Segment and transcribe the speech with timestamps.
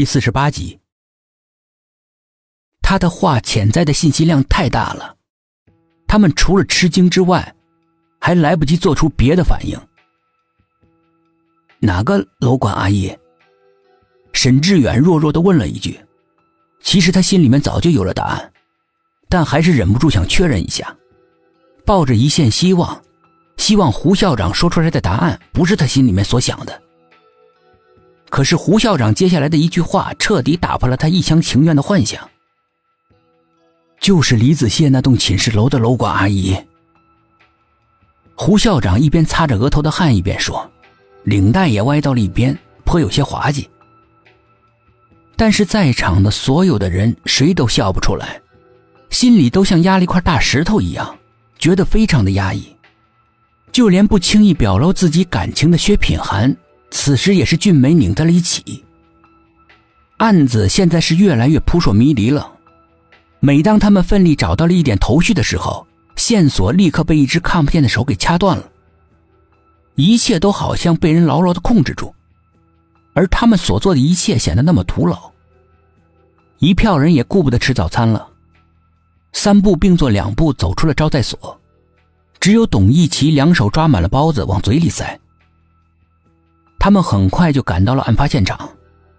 [0.00, 0.80] 第四十八集。
[2.80, 5.14] 他的话潜在的信息量太大了，
[6.08, 7.54] 他们除了吃惊之外，
[8.18, 9.78] 还来不及做出别的反应。
[11.80, 13.14] 哪个楼管阿姨？
[14.32, 16.00] 沈志远弱弱的问了一句。
[16.80, 18.52] 其实他心里面早就有了答案，
[19.28, 20.96] 但还是忍不住想确认一下，
[21.84, 23.02] 抱着一线希望，
[23.58, 26.82] 希望胡校长说出来的答案不是他心里面所想的。
[28.30, 32.30] 可是胡校长接下来的一句话彻底打破了他一厢情愿的幻想，
[34.00, 36.56] 就是李子谢那栋寝室楼的楼管阿姨。
[38.36, 40.70] 胡校长一边擦着额头的汗，一边说，
[41.24, 43.68] 领带也歪到了一边，颇有些滑稽。
[45.36, 48.40] 但是在场的所有的人谁都笑不出来，
[49.10, 51.18] 心里都像压了一块大石头一样，
[51.58, 52.74] 觉得非常的压抑。
[53.72, 56.56] 就连不轻易表露自己感情的薛品涵，
[56.90, 58.84] 此时也是俊眉拧在了一起。
[60.18, 62.52] 案子现在是越来越扑朔迷离了。
[63.38, 68.70] 每当他们奋力找到了一点头绪的时候，线索立刻被一只看不见的手给掐断了。
[69.94, 72.14] 一切都好像被人牢牢的控制住。
[73.12, 75.32] 而他们所做的一切显得那么徒劳。
[76.58, 78.28] 一票人也顾不得吃早餐了，
[79.32, 81.58] 三步并作两步走出了招待所，
[82.38, 85.18] 只有董一奇两手抓满了包子往嘴里塞。
[86.80, 88.76] 他们很快就赶到了案发现场，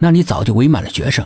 [0.00, 1.24] 那里早就围满了学生，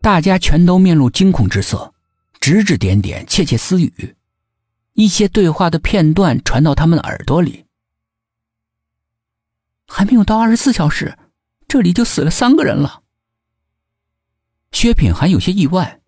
[0.00, 1.92] 大家全都面露惊恐之色，
[2.40, 4.16] 指指点点，窃窃私语，
[4.94, 7.66] 一些对话的片段传到他们的耳朵里。
[9.86, 11.16] 还没有到二十四小时。
[11.68, 13.02] 这里就死了三个人了。
[14.72, 16.00] 薛品涵有些意外。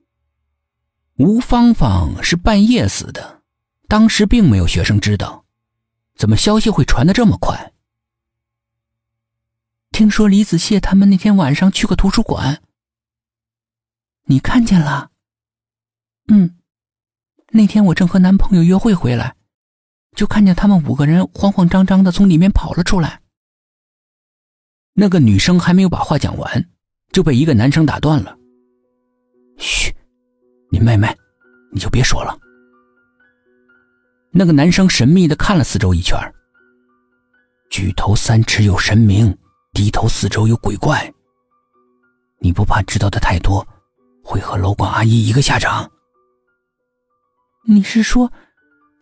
[1.19, 3.43] 吴芳芳是半夜死的，
[3.87, 5.45] 当时并没有学生知道，
[6.17, 7.70] 怎么消息会传的这么快？
[9.91, 12.63] 听说李子谢他们那天晚上去过图书馆，
[14.27, 15.11] 你看见了？
[16.29, 16.59] 嗯，
[17.49, 19.37] 那天我正和男朋友约会回来，
[20.17, 23.21] 就看见他们五个人慌慌张张的从里面跑了出来。
[24.95, 26.71] 那个女生还没有把话讲完，
[27.13, 28.37] 就被一个男生打断了。
[29.59, 29.95] 嘘，
[30.71, 31.15] 林妹妹，
[31.73, 32.39] 你就别说了。
[34.33, 36.17] 那个男生神秘的看了四周一圈。
[37.71, 39.37] 举头三尺有神明，
[39.73, 41.13] 低头四周有鬼怪。
[42.39, 43.67] 你不怕知道的太多，
[44.25, 45.91] 会和楼管阿姨一个下场？
[47.67, 48.33] 你是说，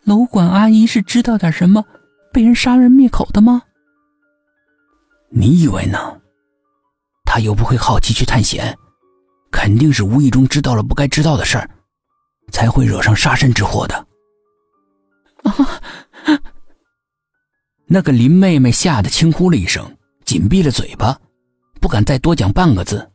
[0.03, 1.85] 楼管阿姨是知道点什么，
[2.33, 3.61] 被人杀人灭口的吗？
[5.29, 6.19] 你以为呢？
[7.25, 8.77] 他又不会好奇去探险，
[9.51, 11.69] 肯定是无意中知道了不该知道的事儿，
[12.51, 13.95] 才会惹上杀身之祸的。
[15.43, 15.53] 啊！
[17.85, 19.95] 那个林妹妹吓得轻呼了一声，
[20.29, 21.19] 紧闭了嘴巴，
[21.81, 23.09] 不敢再多讲半个字。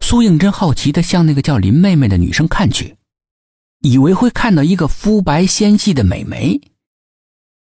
[0.00, 2.96] 苏应真好奇的向那个叫林妹妹的女生看去，
[3.82, 6.60] 以为会看到一个肤白纤细的美眉。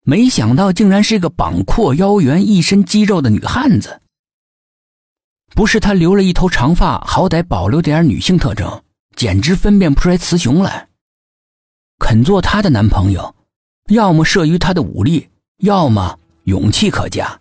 [0.06, 4.01] 没想到，竟然是个膀阔腰圆、一身肌肉的女汉子。
[5.53, 8.84] 不是她留了一头长发，好歹保留点女性特征，
[9.17, 10.88] 简直分辨不出来雌雄来。
[12.00, 13.35] 肯做她的男朋友，
[13.90, 17.38] 要么慑于她的武力，要么勇气可嘉。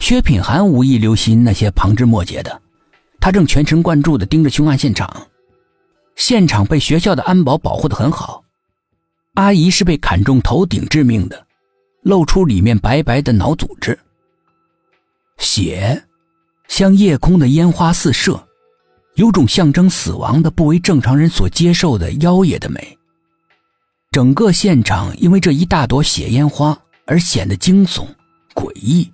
[0.00, 2.60] 薛品涵无意留心那些旁枝末节的，
[3.20, 5.28] 他正全神贯注地盯着凶案现场。
[6.16, 8.42] 现场被学校的安保保护得很好。
[9.34, 11.46] 阿姨是被砍中头顶致命的，
[12.02, 13.96] 露出里面白白的脑组织。
[15.38, 16.02] 血，
[16.66, 18.42] 像夜空的烟花四射，
[19.14, 22.98] 有种象征死亡的不为正常人所接受的妖冶的美。
[24.10, 28.08] 整个现场因为这一大朵血烟花而显得惊悚
[28.54, 29.08] 诡异。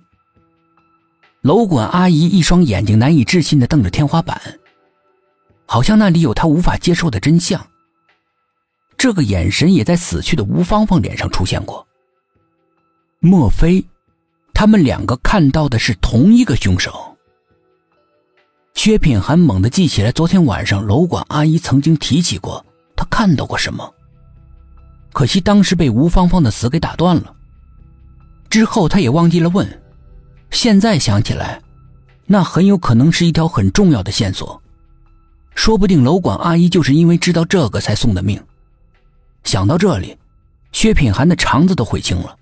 [1.41, 4.59] 楼管阿姨一双眼睛难以置信的瞪着天花板，
[5.65, 7.67] 好像那里有她无法接受的真相。
[8.97, 11.87] 这个眼神也在死去的吴芳芳脸上出现过。
[13.19, 13.85] 莫非，
[14.53, 17.15] 他们两个看到的是同一个凶手？
[18.73, 22.65] 薛品涵猛地记起来，昨天晚上楼管阿姨曾经提起过，
[22.95, 23.93] 她看到过什么。
[25.13, 27.35] 可惜当时被吴芳芳的死给打断了。
[28.49, 29.81] 之后他也忘记了问。
[30.57, 31.61] 现在想起来，
[32.25, 34.59] 那很有可能是一条很重要的线索。
[35.53, 38.43] 说不定楼管阿姨就是因为知道这个才送的命。
[39.43, 40.17] 想到这里，
[40.71, 42.35] 薛品涵的肠子都悔青了。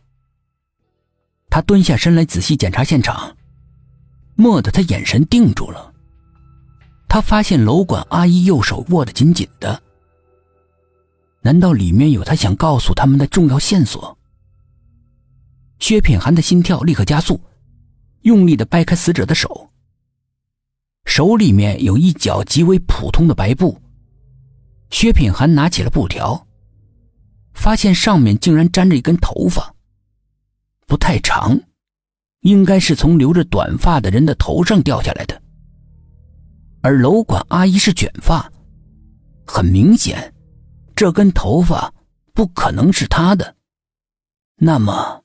[1.49, 3.35] 他蹲下身来仔细检查现场，
[4.37, 5.91] 蓦地他眼神定住了。
[7.09, 9.83] 他发现楼管阿姨右手握得紧紧的，
[11.41, 14.17] 难道里面有他想告诉他们的重要线索？
[15.79, 17.41] 薛品涵的心跳立刻加速，
[18.25, 19.69] 用力的掰开死者的手。
[21.05, 23.79] 手里面有一角极为普通的白布。
[24.89, 26.47] 薛品涵拿起了布条，
[27.53, 29.75] 发现上面竟然粘着一根头发，
[30.87, 31.59] 不太长，
[32.41, 35.39] 应该是从留着短发的人的头上掉下来的。
[36.81, 38.51] 而楼管阿姨是卷发，
[39.45, 40.33] 很明显，
[40.95, 41.93] 这根头发
[42.33, 43.55] 不可能是她的，
[44.57, 45.23] 那么，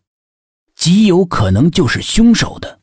[0.75, 2.80] 极有可能就是凶手的。